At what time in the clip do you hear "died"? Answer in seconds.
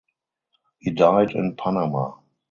0.89-1.29